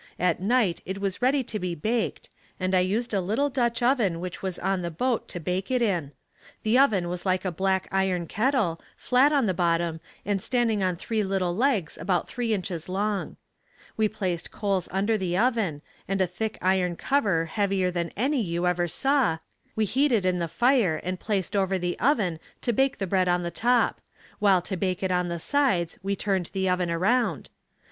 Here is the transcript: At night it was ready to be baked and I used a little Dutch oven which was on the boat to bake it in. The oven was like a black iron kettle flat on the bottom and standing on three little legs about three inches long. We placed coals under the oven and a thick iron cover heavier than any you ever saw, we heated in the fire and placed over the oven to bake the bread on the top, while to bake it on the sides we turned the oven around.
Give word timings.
At 0.17 0.39
night 0.41 0.81
it 0.83 0.97
was 0.99 1.21
ready 1.21 1.43
to 1.43 1.59
be 1.59 1.75
baked 1.75 2.29
and 2.59 2.73
I 2.73 2.79
used 2.79 3.13
a 3.13 3.21
little 3.21 3.51
Dutch 3.51 3.83
oven 3.83 4.19
which 4.19 4.41
was 4.41 4.57
on 4.57 4.81
the 4.81 4.89
boat 4.89 5.27
to 5.27 5.39
bake 5.39 5.69
it 5.69 5.79
in. 5.79 6.11
The 6.63 6.75
oven 6.79 7.07
was 7.07 7.23
like 7.23 7.45
a 7.45 7.51
black 7.51 7.87
iron 7.91 8.25
kettle 8.25 8.81
flat 8.97 9.31
on 9.31 9.45
the 9.45 9.53
bottom 9.53 9.99
and 10.25 10.41
standing 10.41 10.81
on 10.81 10.95
three 10.95 11.23
little 11.23 11.55
legs 11.55 11.99
about 11.99 12.27
three 12.27 12.51
inches 12.51 12.89
long. 12.89 13.37
We 13.95 14.07
placed 14.07 14.49
coals 14.49 14.87
under 14.91 15.19
the 15.19 15.37
oven 15.37 15.83
and 16.07 16.19
a 16.19 16.25
thick 16.25 16.57
iron 16.63 16.95
cover 16.95 17.45
heavier 17.45 17.91
than 17.91 18.11
any 18.17 18.41
you 18.41 18.65
ever 18.65 18.87
saw, 18.87 19.37
we 19.75 19.85
heated 19.85 20.25
in 20.25 20.39
the 20.39 20.47
fire 20.47 20.99
and 21.03 21.19
placed 21.19 21.55
over 21.55 21.77
the 21.77 21.99
oven 21.99 22.39
to 22.61 22.73
bake 22.73 22.97
the 22.97 23.05
bread 23.05 23.27
on 23.27 23.43
the 23.43 23.51
top, 23.51 24.01
while 24.39 24.63
to 24.63 24.75
bake 24.75 25.03
it 25.03 25.11
on 25.11 25.27
the 25.27 25.37
sides 25.37 25.99
we 26.01 26.15
turned 26.15 26.49
the 26.53 26.67
oven 26.67 26.89
around. 26.89 27.51